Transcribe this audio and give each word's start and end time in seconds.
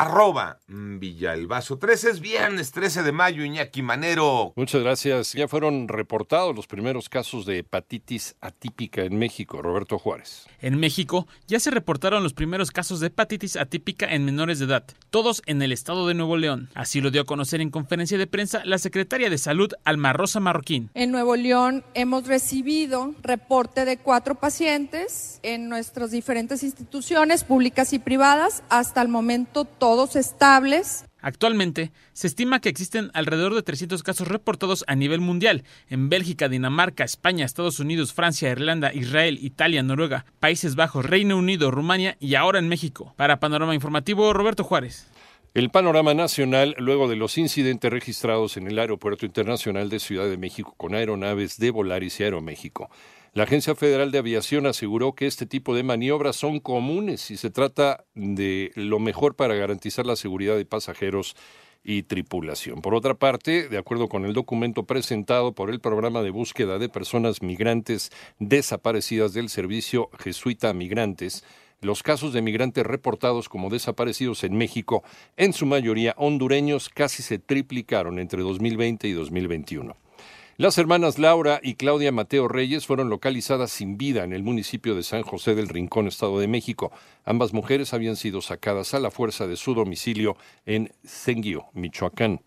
arroba 0.00 0.58
Villalbazo 0.66 1.78
13. 1.78 2.10
Es 2.10 2.20
viernes 2.20 2.72
13 2.72 3.02
de 3.02 3.12
mayo, 3.12 3.44
Iñaki 3.44 3.82
Manero. 3.82 4.54
Muchas 4.56 4.82
gracias. 4.82 5.34
Ya 5.34 5.46
fueron 5.46 5.88
reportados 5.88 6.56
los 6.56 6.66
primeros 6.66 7.10
casos 7.10 7.44
de 7.44 7.58
hepatitis 7.58 8.34
atípica 8.40 9.02
en 9.02 9.18
México. 9.18 9.60
Roberto 9.60 9.98
Juárez. 9.98 10.46
En 10.62 10.80
México 10.80 11.26
ya 11.46 11.60
se 11.60 11.70
reportaron 11.70 12.22
los 12.22 12.32
primeros 12.32 12.70
casos 12.70 13.00
de 13.00 13.08
hepatitis 13.08 13.56
atípica 13.56 14.06
en 14.06 14.24
menores 14.24 14.58
de 14.58 14.64
edad, 14.64 14.84
todos 15.10 15.42
en 15.44 15.60
el 15.60 15.70
estado 15.70 16.08
de 16.08 16.14
Nuevo 16.14 16.38
León. 16.38 16.70
Así 16.74 17.02
lo 17.02 17.10
dio 17.10 17.20
a 17.20 17.26
conocer 17.26 17.60
en 17.60 17.70
conferencia 17.70 18.16
de 18.16 18.26
prensa 18.26 18.62
la 18.64 18.78
secretaria 18.78 19.28
de 19.28 19.36
Salud, 19.36 19.70
Alma 19.84 20.14
Rosa 20.14 20.40
Marroquín. 20.40 20.88
En 20.94 21.10
Nuevo 21.10 21.36
León 21.36 21.84
hemos 21.92 22.26
recibido 22.26 23.14
reporte 23.22 23.84
de 23.84 23.98
cuatro 23.98 24.36
pacientes 24.36 25.40
en 25.42 25.68
nuestras 25.68 26.10
diferentes 26.10 26.62
instituciones 26.62 27.44
públicas 27.44 27.92
y 27.92 27.98
privadas. 27.98 28.62
Hasta 28.70 29.02
el 29.02 29.08
momento, 29.08 29.66
todos 29.66 29.89
estables. 30.16 31.04
Actualmente, 31.20 31.92
se 32.12 32.26
estima 32.26 32.60
que 32.60 32.68
existen 32.68 33.10
alrededor 33.12 33.54
de 33.54 33.62
300 33.62 34.02
casos 34.02 34.28
reportados 34.28 34.84
a 34.86 34.94
nivel 34.94 35.20
mundial 35.20 35.64
en 35.88 36.08
Bélgica, 36.08 36.48
Dinamarca, 36.48 37.04
España, 37.04 37.44
Estados 37.44 37.80
Unidos, 37.80 38.12
Francia, 38.12 38.50
Irlanda, 38.50 38.94
Israel, 38.94 39.38
Italia, 39.42 39.82
Noruega, 39.82 40.24
Países 40.38 40.76
Bajos, 40.76 41.04
Reino 41.04 41.36
Unido, 41.36 41.70
Rumania 41.70 42.16
y 42.20 42.36
ahora 42.36 42.58
en 42.58 42.68
México. 42.68 43.14
Para 43.16 43.40
Panorama 43.40 43.74
Informativo, 43.74 44.32
Roberto 44.32 44.64
Juárez. 44.64 45.08
El 45.52 45.70
panorama 45.70 46.14
nacional 46.14 46.76
luego 46.78 47.08
de 47.08 47.16
los 47.16 47.36
incidentes 47.36 47.90
registrados 47.90 48.56
en 48.56 48.68
el 48.68 48.78
Aeropuerto 48.78 49.26
Internacional 49.26 49.88
de 49.88 49.98
Ciudad 49.98 50.28
de 50.28 50.36
México 50.36 50.74
con 50.76 50.94
aeronaves 50.94 51.58
de 51.58 51.72
Volaris 51.72 52.20
y 52.20 52.22
Aeroméxico. 52.22 52.88
La 53.32 53.42
Agencia 53.42 53.74
Federal 53.74 54.12
de 54.12 54.18
Aviación 54.18 54.66
aseguró 54.66 55.16
que 55.16 55.26
este 55.26 55.46
tipo 55.46 55.74
de 55.74 55.82
maniobras 55.82 56.36
son 56.36 56.60
comunes 56.60 57.32
y 57.32 57.36
se 57.36 57.50
trata 57.50 58.04
de 58.14 58.70
lo 58.76 59.00
mejor 59.00 59.34
para 59.34 59.56
garantizar 59.56 60.06
la 60.06 60.14
seguridad 60.14 60.56
de 60.56 60.66
pasajeros 60.66 61.34
y 61.82 62.04
tripulación. 62.04 62.80
Por 62.80 62.94
otra 62.94 63.14
parte, 63.14 63.68
de 63.68 63.78
acuerdo 63.78 64.08
con 64.08 64.24
el 64.26 64.34
documento 64.34 64.84
presentado 64.84 65.52
por 65.52 65.70
el 65.70 65.80
programa 65.80 66.22
de 66.22 66.30
búsqueda 66.30 66.78
de 66.78 66.88
personas 66.88 67.42
migrantes 67.42 68.12
desaparecidas 68.38 69.32
del 69.32 69.48
servicio 69.48 70.10
jesuita 70.20 70.72
migrantes, 70.74 71.42
los 71.80 72.02
casos 72.02 72.32
de 72.32 72.42
migrantes 72.42 72.84
reportados 72.84 73.48
como 73.48 73.70
desaparecidos 73.70 74.44
en 74.44 74.56
México, 74.56 75.02
en 75.36 75.52
su 75.52 75.66
mayoría 75.66 76.14
hondureños, 76.16 76.88
casi 76.88 77.22
se 77.22 77.38
triplicaron 77.38 78.18
entre 78.18 78.42
2020 78.42 79.08
y 79.08 79.12
2021. 79.12 79.96
Las 80.60 80.76
hermanas 80.76 81.18
Laura 81.18 81.58
y 81.62 81.76
Claudia 81.76 82.12
Mateo 82.12 82.46
Reyes 82.46 82.86
fueron 82.86 83.08
localizadas 83.08 83.70
sin 83.70 83.96
vida 83.96 84.24
en 84.24 84.34
el 84.34 84.42
municipio 84.42 84.94
de 84.94 85.02
San 85.02 85.22
José 85.22 85.54
del 85.54 85.70
Rincón, 85.70 86.06
Estado 86.06 86.38
de 86.38 86.48
México. 86.48 86.92
Ambas 87.24 87.54
mujeres 87.54 87.94
habían 87.94 88.16
sido 88.16 88.42
sacadas 88.42 88.92
a 88.92 89.00
la 89.00 89.10
fuerza 89.10 89.46
de 89.46 89.56
su 89.56 89.72
domicilio 89.72 90.36
en 90.66 90.92
Zenguio, 91.02 91.68
Michoacán. 91.72 92.42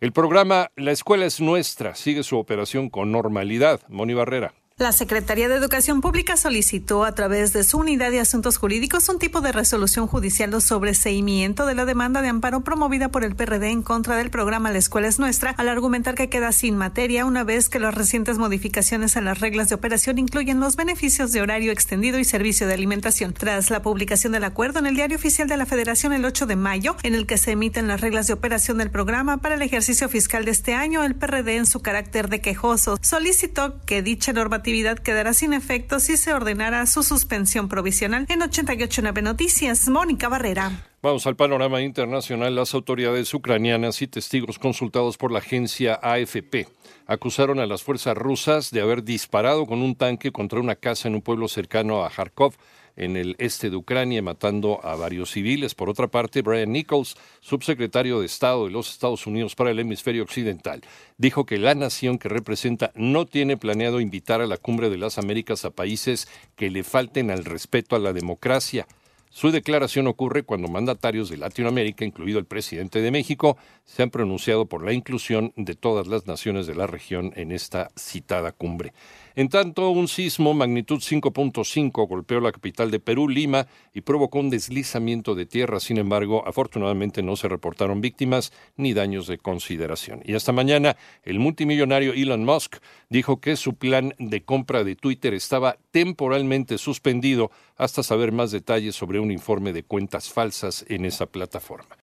El 0.00 0.10
programa 0.10 0.72
La 0.74 0.90
Escuela 0.90 1.24
es 1.24 1.40
Nuestra 1.40 1.94
sigue 1.94 2.24
su 2.24 2.36
operación 2.36 2.90
con 2.90 3.12
normalidad. 3.12 3.80
Moni 3.88 4.14
Barrera. 4.14 4.54
La 4.80 4.92
Secretaría 4.92 5.50
de 5.50 5.56
Educación 5.56 6.00
Pública 6.00 6.38
solicitó 6.38 7.04
a 7.04 7.12
través 7.12 7.52
de 7.52 7.64
su 7.64 7.76
unidad 7.76 8.10
de 8.10 8.18
asuntos 8.18 8.56
jurídicos 8.56 9.10
un 9.10 9.18
tipo 9.18 9.42
de 9.42 9.52
resolución 9.52 10.06
judicial 10.06 10.54
o 10.54 10.60
sobreseimiento 10.62 11.66
de 11.66 11.74
la 11.74 11.84
demanda 11.84 12.22
de 12.22 12.28
amparo 12.28 12.62
promovida 12.62 13.10
por 13.10 13.22
el 13.22 13.36
PRD 13.36 13.68
en 13.68 13.82
contra 13.82 14.16
del 14.16 14.30
programa 14.30 14.72
La 14.72 14.78
Escuela 14.78 15.08
es 15.08 15.18
Nuestra, 15.18 15.50
al 15.50 15.68
argumentar 15.68 16.14
que 16.14 16.30
queda 16.30 16.50
sin 16.52 16.78
materia 16.78 17.26
una 17.26 17.44
vez 17.44 17.68
que 17.68 17.78
las 17.78 17.94
recientes 17.94 18.38
modificaciones 18.38 19.18
a 19.18 19.20
las 19.20 19.40
reglas 19.40 19.68
de 19.68 19.74
operación 19.74 20.16
incluyen 20.16 20.60
los 20.60 20.76
beneficios 20.76 21.30
de 21.32 21.42
horario 21.42 21.72
extendido 21.72 22.18
y 22.18 22.24
servicio 22.24 22.66
de 22.66 22.72
alimentación. 22.72 23.34
Tras 23.34 23.68
la 23.68 23.82
publicación 23.82 24.32
del 24.32 24.44
acuerdo 24.44 24.78
en 24.78 24.86
el 24.86 24.96
Diario 24.96 25.18
Oficial 25.18 25.46
de 25.46 25.58
la 25.58 25.66
Federación 25.66 26.14
el 26.14 26.24
8 26.24 26.46
de 26.46 26.56
mayo, 26.56 26.96
en 27.02 27.14
el 27.14 27.26
que 27.26 27.36
se 27.36 27.50
emiten 27.50 27.86
las 27.86 28.00
reglas 28.00 28.28
de 28.28 28.32
operación 28.32 28.78
del 28.78 28.90
programa 28.90 29.42
para 29.42 29.56
el 29.56 29.62
ejercicio 29.62 30.08
fiscal 30.08 30.46
de 30.46 30.52
este 30.52 30.72
año, 30.72 31.04
el 31.04 31.16
PRD 31.16 31.56
en 31.56 31.66
su 31.66 31.82
carácter 31.82 32.30
de 32.30 32.40
quejoso 32.40 32.96
solicitó 33.02 33.78
que 33.84 34.00
dicha 34.00 34.32
normativa 34.32 34.69
quedará 35.02 35.34
sin 35.34 35.52
efecto 35.52 36.00
si 36.00 36.16
se 36.16 36.32
ordenara 36.32 36.86
su 36.86 37.02
suspensión 37.02 37.68
provisional. 37.68 38.26
En 38.28 38.42
889 38.42 39.22
Noticias, 39.22 39.88
Mónica 39.88 40.28
Barrera. 40.28 40.70
Vamos 41.02 41.26
al 41.26 41.34
panorama 41.34 41.80
internacional. 41.80 42.54
Las 42.54 42.74
autoridades 42.74 43.32
ucranianas 43.34 44.00
y 44.02 44.06
testigos 44.06 44.58
consultados 44.58 45.16
por 45.16 45.32
la 45.32 45.40
agencia 45.40 45.98
AFP 46.02 46.68
acusaron 47.06 47.58
a 47.58 47.66
las 47.66 47.82
fuerzas 47.82 48.16
rusas 48.16 48.70
de 48.70 48.80
haber 48.80 49.02
disparado 49.02 49.66
con 49.66 49.82
un 49.82 49.96
tanque 49.96 50.30
contra 50.30 50.60
una 50.60 50.76
casa 50.76 51.08
en 51.08 51.16
un 51.16 51.22
pueblo 51.22 51.48
cercano 51.48 52.04
a 52.04 52.10
Kharkov 52.10 52.54
en 53.00 53.16
el 53.16 53.34
este 53.38 53.70
de 53.70 53.76
Ucrania, 53.76 54.20
matando 54.20 54.78
a 54.84 54.94
varios 54.94 55.30
civiles. 55.30 55.74
Por 55.74 55.88
otra 55.88 56.08
parte, 56.08 56.42
Brian 56.42 56.70
Nichols, 56.70 57.16
subsecretario 57.40 58.20
de 58.20 58.26
Estado 58.26 58.66
de 58.66 58.70
los 58.70 58.90
Estados 58.90 59.26
Unidos 59.26 59.54
para 59.54 59.70
el 59.70 59.78
hemisferio 59.78 60.22
occidental, 60.22 60.82
dijo 61.16 61.46
que 61.46 61.58
la 61.58 61.74
nación 61.74 62.18
que 62.18 62.28
representa 62.28 62.92
no 62.94 63.24
tiene 63.24 63.56
planeado 63.56 64.00
invitar 64.00 64.42
a 64.42 64.46
la 64.46 64.58
cumbre 64.58 64.90
de 64.90 64.98
las 64.98 65.16
Américas 65.16 65.64
a 65.64 65.70
países 65.70 66.28
que 66.56 66.70
le 66.70 66.84
falten 66.84 67.30
al 67.30 67.46
respeto 67.46 67.96
a 67.96 67.98
la 67.98 68.12
democracia. 68.12 68.86
Su 69.32 69.52
declaración 69.52 70.08
ocurre 70.08 70.42
cuando 70.42 70.66
mandatarios 70.66 71.30
de 71.30 71.36
Latinoamérica, 71.36 72.04
incluido 72.04 72.40
el 72.40 72.46
presidente 72.46 73.00
de 73.00 73.12
México, 73.12 73.56
se 73.84 74.02
han 74.02 74.10
pronunciado 74.10 74.66
por 74.66 74.84
la 74.84 74.92
inclusión 74.92 75.52
de 75.56 75.76
todas 75.76 76.08
las 76.08 76.26
naciones 76.26 76.66
de 76.66 76.74
la 76.74 76.88
región 76.88 77.32
en 77.36 77.52
esta 77.52 77.92
citada 77.96 78.50
cumbre. 78.50 78.92
En 79.40 79.48
tanto, 79.48 79.88
un 79.88 80.06
sismo 80.06 80.52
magnitud 80.52 80.98
5.5 80.98 82.06
golpeó 82.06 82.40
la 82.40 82.52
capital 82.52 82.90
de 82.90 83.00
Perú, 83.00 83.26
Lima, 83.26 83.66
y 83.94 84.02
provocó 84.02 84.38
un 84.38 84.50
deslizamiento 84.50 85.34
de 85.34 85.46
tierra. 85.46 85.80
Sin 85.80 85.96
embargo, 85.96 86.46
afortunadamente 86.46 87.22
no 87.22 87.36
se 87.36 87.48
reportaron 87.48 88.02
víctimas 88.02 88.52
ni 88.76 88.92
daños 88.92 89.26
de 89.26 89.38
consideración. 89.38 90.20
Y 90.26 90.34
esta 90.34 90.52
mañana, 90.52 90.98
el 91.22 91.38
multimillonario 91.38 92.12
Elon 92.12 92.44
Musk 92.44 92.82
dijo 93.08 93.40
que 93.40 93.56
su 93.56 93.76
plan 93.76 94.12
de 94.18 94.42
compra 94.42 94.84
de 94.84 94.94
Twitter 94.94 95.32
estaba 95.32 95.78
temporalmente 95.90 96.76
suspendido 96.76 97.50
hasta 97.78 98.02
saber 98.02 98.32
más 98.32 98.50
detalles 98.50 98.94
sobre 98.94 99.20
un 99.20 99.30
informe 99.30 99.72
de 99.72 99.84
cuentas 99.84 100.28
falsas 100.28 100.84
en 100.90 101.06
esa 101.06 101.24
plataforma. 101.24 101.96